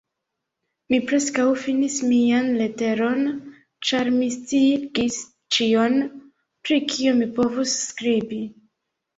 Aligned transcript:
Mi 0.91 0.97
preskaŭ 1.09 1.43
finis 1.65 1.97
mian 2.13 2.49
leteron, 2.61 3.21
ĉar 3.89 4.09
mi 4.15 4.31
sciigis 4.37 5.19
ĉion, 5.59 6.01
pri 6.67 6.83
kio 6.95 7.17
mi 7.21 7.31
povus 7.39 7.79
skribi. 7.87 8.43